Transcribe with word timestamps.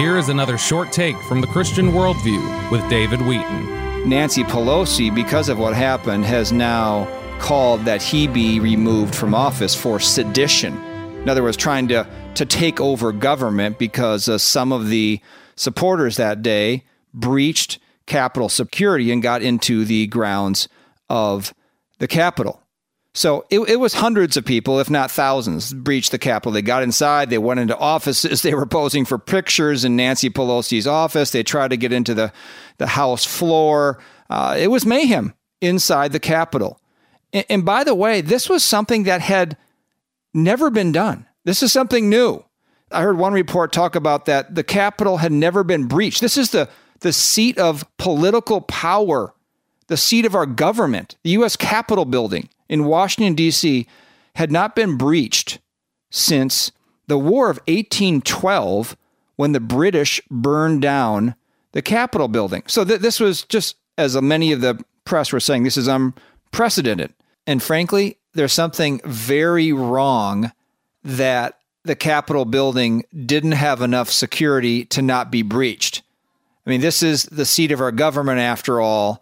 Here 0.00 0.16
is 0.16 0.30
another 0.30 0.56
short 0.56 0.92
take 0.92 1.18
from 1.24 1.42
the 1.42 1.46
Christian 1.46 1.92
Worldview 1.92 2.70
with 2.70 2.80
David 2.88 3.20
Wheaton. 3.20 4.08
Nancy 4.08 4.42
Pelosi, 4.44 5.14
because 5.14 5.50
of 5.50 5.58
what 5.58 5.76
happened, 5.76 6.24
has 6.24 6.52
now 6.52 7.06
called 7.38 7.84
that 7.84 8.02
he 8.02 8.26
be 8.26 8.60
removed 8.60 9.14
from 9.14 9.34
office 9.34 9.74
for 9.74 10.00
sedition. 10.00 10.74
In 11.20 11.28
other 11.28 11.42
words, 11.42 11.58
trying 11.58 11.86
to, 11.88 12.08
to 12.36 12.46
take 12.46 12.80
over 12.80 13.12
government 13.12 13.78
because 13.78 14.26
uh, 14.26 14.38
some 14.38 14.72
of 14.72 14.88
the 14.88 15.20
supporters 15.54 16.16
that 16.16 16.40
day 16.40 16.82
breached 17.12 17.78
Capitol 18.06 18.48
security 18.48 19.12
and 19.12 19.22
got 19.22 19.42
into 19.42 19.84
the 19.84 20.06
grounds 20.06 20.66
of 21.10 21.52
the 21.98 22.08
Capitol. 22.08 22.62
So 23.12 23.44
it, 23.50 23.58
it, 23.68 23.76
was 23.76 23.94
hundreds 23.94 24.36
of 24.36 24.44
people, 24.44 24.78
if 24.78 24.88
not 24.88 25.10
thousands, 25.10 25.74
breached 25.74 26.12
the 26.12 26.18
Capitol. 26.18 26.52
They 26.52 26.62
got 26.62 26.84
inside, 26.84 27.28
they 27.28 27.38
went 27.38 27.58
into 27.58 27.76
offices, 27.76 28.42
they 28.42 28.54
were 28.54 28.66
posing 28.66 29.04
for 29.04 29.18
pictures 29.18 29.84
in 29.84 29.96
Nancy 29.96 30.30
Pelosi's 30.30 30.86
office. 30.86 31.30
They 31.32 31.42
tried 31.42 31.70
to 31.70 31.76
get 31.76 31.92
into 31.92 32.14
the, 32.14 32.32
the 32.78 32.86
House 32.86 33.24
floor. 33.24 34.00
Uh, 34.28 34.56
it 34.58 34.68
was 34.68 34.86
mayhem 34.86 35.34
inside 35.60 36.12
the 36.12 36.20
Capitol. 36.20 36.80
And, 37.32 37.44
and 37.48 37.64
by 37.64 37.82
the 37.82 37.94
way, 37.94 38.20
this 38.20 38.48
was 38.48 38.62
something 38.62 39.04
that 39.04 39.20
had 39.20 39.56
never 40.32 40.70
been 40.70 40.92
done. 40.92 41.26
This 41.44 41.62
is 41.62 41.72
something 41.72 42.08
new. 42.08 42.44
I 42.92 43.02
heard 43.02 43.18
one 43.18 43.32
report 43.32 43.72
talk 43.72 43.94
about 43.94 44.26
that 44.26 44.54
the 44.54 44.64
Capitol 44.64 45.18
had 45.18 45.32
never 45.32 45.64
been 45.64 45.86
breached. 45.86 46.20
This 46.20 46.36
is 46.36 46.50
the, 46.50 46.68
the 47.00 47.12
seat 47.12 47.58
of 47.58 47.84
political 47.98 48.60
power, 48.60 49.34
the 49.90 49.96
seat 49.96 50.24
of 50.24 50.36
our 50.36 50.46
government, 50.46 51.16
the 51.24 51.30
U.S. 51.30 51.56
Capitol 51.56 52.04
building 52.04 52.48
in 52.68 52.84
Washington, 52.84 53.34
D.C., 53.34 53.88
had 54.36 54.52
not 54.52 54.76
been 54.76 54.96
breached 54.96 55.58
since 56.12 56.70
the 57.08 57.18
War 57.18 57.50
of 57.50 57.56
1812 57.66 58.96
when 59.34 59.50
the 59.50 59.58
British 59.58 60.22
burned 60.30 60.80
down 60.80 61.34
the 61.72 61.82
Capitol 61.82 62.28
building. 62.28 62.62
So 62.68 62.84
th- 62.84 63.00
this 63.00 63.18
was 63.18 63.42
just, 63.42 63.74
as 63.98 64.14
many 64.22 64.52
of 64.52 64.60
the 64.60 64.80
press 65.04 65.32
were 65.32 65.40
saying, 65.40 65.64
this 65.64 65.76
is 65.76 65.88
unprecedented. 65.88 67.12
And 67.44 67.60
frankly, 67.60 68.16
there's 68.34 68.52
something 68.52 69.00
very 69.04 69.72
wrong 69.72 70.52
that 71.02 71.58
the 71.82 71.96
Capitol 71.96 72.44
building 72.44 73.02
didn't 73.26 73.52
have 73.52 73.82
enough 73.82 74.08
security 74.08 74.84
to 74.84 75.02
not 75.02 75.32
be 75.32 75.42
breached. 75.42 76.02
I 76.64 76.70
mean, 76.70 76.80
this 76.80 77.02
is 77.02 77.24
the 77.24 77.44
seat 77.44 77.72
of 77.72 77.80
our 77.80 77.90
government 77.90 78.38
after 78.38 78.80
all. 78.80 79.20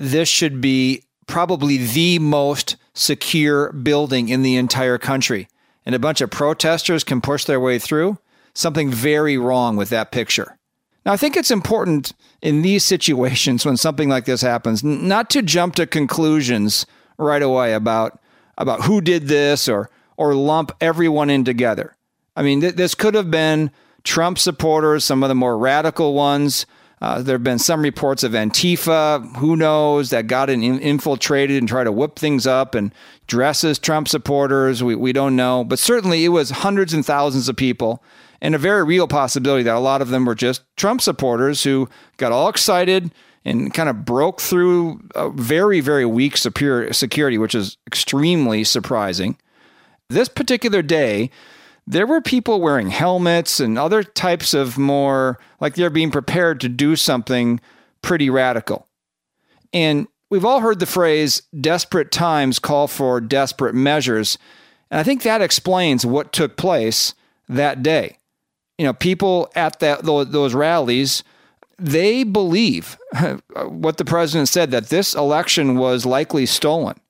This 0.00 0.30
should 0.30 0.62
be 0.62 1.04
probably 1.26 1.76
the 1.76 2.18
most 2.18 2.76
secure 2.94 3.70
building 3.70 4.30
in 4.30 4.40
the 4.40 4.56
entire 4.56 4.96
country. 4.96 5.46
And 5.84 5.94
a 5.94 5.98
bunch 5.98 6.22
of 6.22 6.30
protesters 6.30 7.04
can 7.04 7.20
push 7.20 7.44
their 7.44 7.60
way 7.60 7.78
through. 7.78 8.16
Something 8.54 8.90
very 8.90 9.36
wrong 9.36 9.76
with 9.76 9.90
that 9.90 10.10
picture. 10.10 10.56
Now, 11.04 11.12
I 11.12 11.18
think 11.18 11.36
it's 11.36 11.50
important 11.50 12.14
in 12.40 12.62
these 12.62 12.82
situations 12.94 13.66
when 13.66 13.76
something 13.76 14.08
like 14.08 14.24
this 14.24 14.40
happens 14.40 14.82
not 14.82 15.28
to 15.30 15.42
jump 15.42 15.74
to 15.74 15.86
conclusions 15.86 16.86
right 17.18 17.42
away 17.42 17.74
about, 17.74 18.18
about 18.56 18.84
who 18.84 19.02
did 19.02 19.28
this 19.28 19.68
or, 19.68 19.90
or 20.16 20.34
lump 20.34 20.72
everyone 20.80 21.28
in 21.28 21.44
together. 21.44 21.94
I 22.34 22.42
mean, 22.42 22.62
th- 22.62 22.76
this 22.76 22.94
could 22.94 23.14
have 23.14 23.30
been 23.30 23.70
Trump 24.02 24.38
supporters, 24.38 25.04
some 25.04 25.22
of 25.22 25.28
the 25.28 25.34
more 25.34 25.58
radical 25.58 26.14
ones 26.14 26.64
uh, 27.00 27.22
there 27.22 27.34
have 27.34 27.44
been 27.44 27.58
some 27.58 27.80
reports 27.80 28.22
of 28.22 28.32
Antifa, 28.32 29.36
who 29.36 29.56
knows, 29.56 30.10
that 30.10 30.26
got 30.26 30.50
in, 30.50 30.62
infiltrated 30.62 31.56
and 31.56 31.66
tried 31.66 31.84
to 31.84 31.92
whip 31.92 32.18
things 32.18 32.46
up 32.46 32.74
and 32.74 32.92
dress 33.26 33.64
as 33.64 33.78
Trump 33.78 34.06
supporters. 34.06 34.82
We, 34.82 34.94
we 34.94 35.12
don't 35.12 35.34
know. 35.34 35.64
But 35.64 35.78
certainly 35.78 36.24
it 36.24 36.28
was 36.28 36.50
hundreds 36.50 36.92
and 36.92 37.04
thousands 37.04 37.48
of 37.48 37.56
people, 37.56 38.02
and 38.42 38.54
a 38.54 38.58
very 38.58 38.84
real 38.84 39.08
possibility 39.08 39.62
that 39.62 39.74
a 39.74 39.80
lot 39.80 40.02
of 40.02 40.10
them 40.10 40.26
were 40.26 40.34
just 40.34 40.62
Trump 40.76 41.00
supporters 41.00 41.64
who 41.64 41.88
got 42.18 42.32
all 42.32 42.48
excited 42.48 43.10
and 43.46 43.72
kind 43.72 43.88
of 43.88 44.04
broke 44.04 44.40
through 44.40 45.00
a 45.14 45.30
very, 45.30 45.80
very 45.80 46.04
weak 46.04 46.36
security, 46.36 47.38
which 47.38 47.54
is 47.54 47.78
extremely 47.86 48.62
surprising. 48.62 49.38
This 50.10 50.28
particular 50.28 50.82
day, 50.82 51.30
there 51.90 52.06
were 52.06 52.20
people 52.20 52.60
wearing 52.60 52.88
helmets 52.88 53.58
and 53.58 53.76
other 53.76 54.04
types 54.04 54.54
of 54.54 54.78
more 54.78 55.40
like 55.58 55.74
they're 55.74 55.90
being 55.90 56.12
prepared 56.12 56.60
to 56.60 56.68
do 56.68 56.94
something 56.94 57.58
pretty 58.00 58.30
radical. 58.30 58.86
And 59.72 60.06
we've 60.30 60.44
all 60.44 60.60
heard 60.60 60.78
the 60.78 60.86
phrase 60.86 61.42
desperate 61.60 62.12
times 62.12 62.60
call 62.60 62.86
for 62.86 63.20
desperate 63.20 63.74
measures. 63.74 64.38
And 64.88 65.00
I 65.00 65.02
think 65.02 65.24
that 65.24 65.42
explains 65.42 66.06
what 66.06 66.32
took 66.32 66.56
place 66.56 67.14
that 67.48 67.82
day. 67.82 68.18
You 68.78 68.84
know, 68.84 68.92
people 68.92 69.50
at 69.56 69.80
that 69.80 70.04
those 70.04 70.54
rallies, 70.54 71.24
they 71.76 72.22
believe 72.22 72.98
what 73.66 73.96
the 73.96 74.04
president 74.04 74.48
said 74.48 74.70
that 74.70 74.90
this 74.90 75.12
election 75.16 75.76
was 75.76 76.06
likely 76.06 76.46
stolen. 76.46 77.00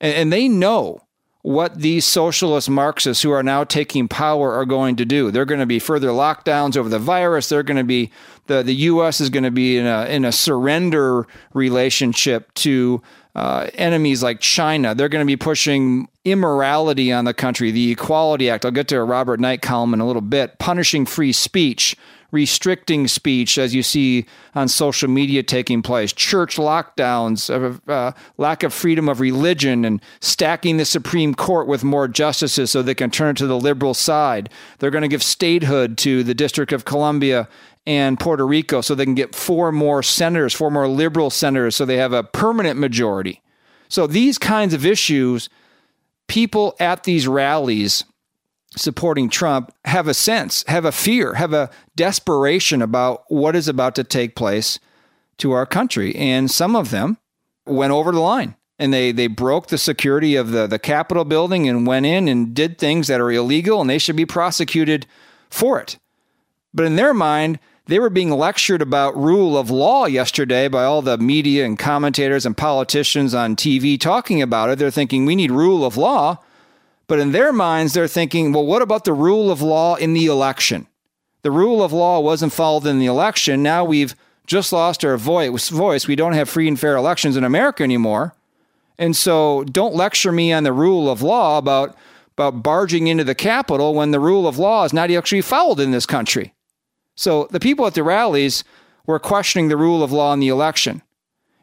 And 0.00 0.32
they 0.32 0.48
know 0.48 1.02
what 1.42 1.74
these 1.74 2.04
socialist 2.04 2.70
Marxists 2.70 3.22
who 3.22 3.32
are 3.32 3.42
now 3.42 3.64
taking 3.64 4.06
power 4.06 4.52
are 4.54 4.64
going 4.64 4.96
to 4.96 5.04
do. 5.04 5.30
They're 5.30 5.44
going 5.44 5.60
to 5.60 5.66
be 5.66 5.80
further 5.80 6.08
lockdowns 6.08 6.76
over 6.76 6.88
the 6.88 7.00
virus. 7.00 7.48
They're 7.48 7.64
going 7.64 7.78
to 7.78 7.84
be 7.84 8.10
the 8.46 8.62
the 8.62 8.74
U.S. 8.74 9.20
is 9.20 9.28
going 9.28 9.44
to 9.44 9.50
be 9.50 9.76
in 9.76 9.86
a 9.86 10.06
in 10.06 10.24
a 10.24 10.32
surrender 10.32 11.26
relationship 11.52 12.54
to 12.54 13.02
uh, 13.34 13.68
enemies 13.74 14.22
like 14.22 14.40
China. 14.40 14.94
They're 14.94 15.08
going 15.08 15.24
to 15.24 15.30
be 15.30 15.36
pushing 15.36 16.08
immorality 16.24 17.12
on 17.12 17.24
the 17.24 17.34
country, 17.34 17.70
the 17.70 17.90
Equality 17.90 18.48
Act. 18.48 18.64
I'll 18.64 18.70
get 18.70 18.88
to 18.88 18.96
a 18.98 19.04
Robert 19.04 19.40
Knight 19.40 19.62
column 19.62 19.94
in 19.94 20.00
a 20.00 20.06
little 20.06 20.22
bit. 20.22 20.58
Punishing 20.58 21.06
free 21.06 21.32
speech 21.32 21.96
restricting 22.32 23.06
speech, 23.06 23.58
as 23.58 23.74
you 23.74 23.82
see 23.82 24.26
on 24.54 24.66
social 24.66 25.08
media 25.08 25.42
taking 25.42 25.82
place, 25.82 26.12
church 26.12 26.56
lockdowns, 26.56 27.48
uh, 27.86 28.12
lack 28.38 28.62
of 28.62 28.72
freedom 28.72 29.08
of 29.08 29.20
religion, 29.20 29.84
and 29.84 30.02
stacking 30.20 30.78
the 30.78 30.84
Supreme 30.84 31.34
Court 31.34 31.68
with 31.68 31.84
more 31.84 32.08
justices 32.08 32.70
so 32.70 32.82
they 32.82 32.94
can 32.94 33.10
turn 33.10 33.30
it 33.30 33.36
to 33.36 33.46
the 33.46 33.58
liberal 33.58 33.94
side. 33.94 34.48
They're 34.78 34.90
going 34.90 35.02
to 35.02 35.08
give 35.08 35.22
statehood 35.22 35.98
to 35.98 36.24
the 36.24 36.34
District 36.34 36.72
of 36.72 36.84
Columbia 36.84 37.48
and 37.86 38.18
Puerto 38.18 38.46
Rico 38.46 38.80
so 38.80 38.94
they 38.94 39.04
can 39.04 39.14
get 39.14 39.34
four 39.34 39.70
more 39.70 40.02
senators, 40.02 40.54
four 40.54 40.70
more 40.70 40.88
liberal 40.88 41.30
senators, 41.30 41.76
so 41.76 41.84
they 41.84 41.98
have 41.98 42.12
a 42.12 42.24
permanent 42.24 42.78
majority. 42.78 43.42
So 43.88 44.06
these 44.06 44.38
kinds 44.38 44.72
of 44.72 44.86
issues, 44.86 45.50
people 46.28 46.74
at 46.80 47.04
these 47.04 47.28
rallies 47.28 48.04
supporting 48.76 49.28
Trump 49.28 49.70
have 49.92 50.08
a 50.08 50.14
sense, 50.14 50.64
have 50.68 50.86
a 50.86 50.90
fear, 50.90 51.34
have 51.34 51.52
a 51.52 51.70
desperation 51.96 52.80
about 52.80 53.24
what 53.28 53.54
is 53.54 53.68
about 53.68 53.94
to 53.94 54.02
take 54.02 54.34
place 54.34 54.78
to 55.36 55.52
our 55.52 55.66
country. 55.66 56.16
And 56.16 56.50
some 56.50 56.74
of 56.74 56.90
them 56.90 57.18
went 57.66 57.92
over 57.92 58.10
the 58.10 58.20
line 58.20 58.56
and 58.78 58.90
they, 58.90 59.12
they 59.12 59.26
broke 59.26 59.66
the 59.66 59.76
security 59.76 60.34
of 60.34 60.50
the, 60.50 60.66
the 60.66 60.78
Capitol 60.78 61.26
building 61.26 61.68
and 61.68 61.86
went 61.86 62.06
in 62.06 62.26
and 62.26 62.54
did 62.54 62.78
things 62.78 63.06
that 63.08 63.20
are 63.20 63.30
illegal 63.30 63.82
and 63.82 63.90
they 63.90 63.98
should 63.98 64.16
be 64.16 64.24
prosecuted 64.24 65.06
for 65.50 65.78
it. 65.78 65.98
But 66.72 66.86
in 66.86 66.96
their 66.96 67.12
mind, 67.12 67.58
they 67.84 67.98
were 67.98 68.08
being 68.08 68.30
lectured 68.30 68.80
about 68.80 69.14
rule 69.14 69.58
of 69.58 69.70
law 69.70 70.06
yesterday 70.06 70.68
by 70.68 70.84
all 70.84 71.02
the 71.02 71.18
media 71.18 71.66
and 71.66 71.78
commentators 71.78 72.46
and 72.46 72.56
politicians 72.56 73.34
on 73.34 73.56
TV 73.56 74.00
talking 74.00 74.40
about 74.40 74.70
it. 74.70 74.78
They're 74.78 74.90
thinking 74.90 75.26
we 75.26 75.36
need 75.36 75.50
rule 75.50 75.84
of 75.84 75.98
law. 75.98 76.38
But 77.06 77.18
in 77.18 77.32
their 77.32 77.52
minds, 77.52 77.92
they're 77.92 78.08
thinking, 78.08 78.52
well, 78.52 78.64
what 78.64 78.82
about 78.82 79.04
the 79.04 79.12
rule 79.12 79.50
of 79.50 79.60
law 79.60 79.96
in 79.96 80.14
the 80.14 80.26
election? 80.26 80.86
The 81.42 81.50
rule 81.50 81.82
of 81.82 81.92
law 81.92 82.20
wasn't 82.20 82.52
followed 82.52 82.86
in 82.86 82.98
the 82.98 83.06
election. 83.06 83.62
Now 83.62 83.84
we've 83.84 84.14
just 84.46 84.72
lost 84.72 85.04
our 85.04 85.16
voice. 85.16 86.06
We 86.06 86.16
don't 86.16 86.32
have 86.32 86.48
free 86.48 86.68
and 86.68 86.78
fair 86.78 86.96
elections 86.96 87.36
in 87.36 87.44
America 87.44 87.82
anymore. 87.82 88.34
And 88.98 89.16
so 89.16 89.64
don't 89.64 89.94
lecture 89.94 90.32
me 90.32 90.52
on 90.52 90.62
the 90.62 90.72
rule 90.72 91.10
of 91.10 91.22
law 91.22 91.58
about, 91.58 91.96
about 92.36 92.62
barging 92.62 93.08
into 93.08 93.24
the 93.24 93.34
Capitol 93.34 93.94
when 93.94 94.10
the 94.10 94.20
rule 94.20 94.46
of 94.46 94.58
law 94.58 94.84
is 94.84 94.92
not 94.92 95.10
actually 95.10 95.42
followed 95.42 95.80
in 95.80 95.90
this 95.90 96.06
country. 96.06 96.54
So 97.16 97.48
the 97.50 97.60
people 97.60 97.86
at 97.86 97.94
the 97.94 98.02
rallies 98.02 98.64
were 99.06 99.18
questioning 99.18 99.68
the 99.68 99.76
rule 99.76 100.02
of 100.02 100.12
law 100.12 100.32
in 100.32 100.40
the 100.40 100.48
election. 100.48 101.02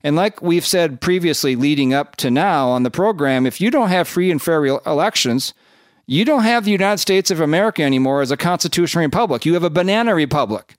And 0.03 0.15
like 0.15 0.41
we've 0.41 0.65
said 0.65 1.01
previously, 1.01 1.55
leading 1.55 1.93
up 1.93 2.15
to 2.17 2.31
now 2.31 2.69
on 2.69 2.83
the 2.83 2.91
program, 2.91 3.45
if 3.45 3.59
you 3.59 3.69
don't 3.69 3.89
have 3.89 4.07
free 4.07 4.31
and 4.31 4.41
fair 4.41 4.65
elections, 4.65 5.53
you 6.05 6.25
don't 6.25 6.43
have 6.43 6.65
the 6.65 6.71
United 6.71 6.99
States 6.99 7.29
of 7.29 7.41
America 7.41 7.83
anymore 7.83 8.21
as 8.21 8.31
a 8.31 8.37
constitutional 8.37 9.03
republic. 9.03 9.45
You 9.45 9.53
have 9.53 9.63
a 9.63 9.69
banana 9.69 10.15
republic. 10.15 10.75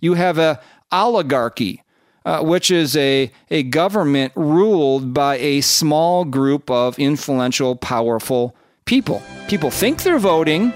You 0.00 0.14
have 0.14 0.36
a 0.36 0.60
oligarchy, 0.92 1.82
uh, 2.24 2.42
which 2.42 2.70
is 2.70 2.96
a, 2.96 3.30
a 3.50 3.62
government 3.62 4.32
ruled 4.34 5.14
by 5.14 5.38
a 5.38 5.60
small 5.60 6.24
group 6.24 6.70
of 6.70 6.98
influential, 6.98 7.76
powerful 7.76 8.54
people. 8.84 9.22
People 9.48 9.70
think 9.70 10.02
they're 10.02 10.18
voting, 10.18 10.72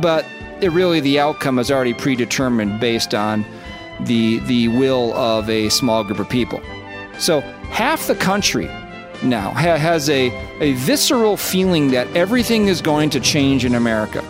but 0.00 0.24
it 0.60 0.70
really 0.70 1.00
the 1.00 1.18
outcome 1.18 1.58
is 1.58 1.70
already 1.70 1.94
predetermined 1.94 2.80
based 2.80 3.14
on 3.14 3.44
the 4.00 4.38
the 4.40 4.68
will 4.68 5.12
of 5.14 5.48
a 5.50 5.68
small 5.68 6.02
group 6.02 6.18
of 6.18 6.28
people. 6.28 6.60
So 7.18 7.40
half 7.70 8.06
the 8.06 8.14
country 8.14 8.66
now 9.22 9.50
ha- 9.50 9.76
has 9.76 10.08
a, 10.10 10.30
a 10.60 10.72
visceral 10.74 11.36
feeling 11.36 11.90
that 11.92 12.06
everything 12.16 12.66
is 12.66 12.80
going 12.80 13.10
to 13.10 13.20
change 13.20 13.64
in 13.64 13.74
America. 13.74 14.22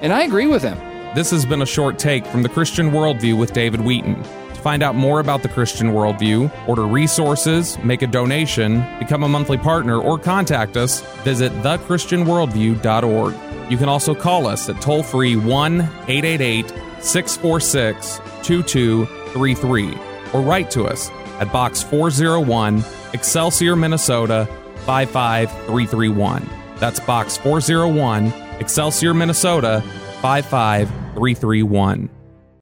And 0.00 0.12
I 0.12 0.22
agree 0.22 0.46
with 0.46 0.62
him. 0.62 0.78
This 1.14 1.30
has 1.30 1.46
been 1.46 1.62
a 1.62 1.66
short 1.66 1.98
take 1.98 2.26
from 2.26 2.42
the 2.42 2.48
Christian 2.48 2.90
Worldview 2.90 3.38
with 3.38 3.52
David 3.52 3.80
Wheaton. 3.80 4.20
To 4.22 4.60
find 4.60 4.82
out 4.82 4.94
more 4.94 5.20
about 5.20 5.42
the 5.42 5.48
Christian 5.48 5.88
Worldview, 5.88 6.50
order 6.68 6.86
resources, 6.86 7.78
make 7.84 8.02
a 8.02 8.06
donation, 8.06 8.84
become 8.98 9.22
a 9.22 9.28
monthly 9.28 9.58
partner, 9.58 9.98
or 9.98 10.18
contact 10.18 10.76
us, 10.76 11.02
visit 11.22 11.52
thechristianworldview.org. 11.62 13.34
You 13.70 13.78
can 13.78 13.88
also 13.88 14.14
call 14.14 14.46
us 14.46 14.68
at 14.68 14.80
toll 14.80 15.02
free 15.02 15.36
1 15.36 15.80
888 15.80 16.68
646 17.00 18.20
2233 18.42 19.98
or 20.32 20.42
write 20.42 20.70
to 20.72 20.84
us 20.84 21.10
at 21.40 21.52
Box 21.52 21.82
401, 21.82 22.84
Excelsior, 23.12 23.76
Minnesota 23.76 24.48
55331. 24.86 26.48
That's 26.78 27.00
Box 27.00 27.36
401, 27.38 28.32
Excelsior, 28.60 29.14
Minnesota 29.14 29.82
55331. 30.20 32.13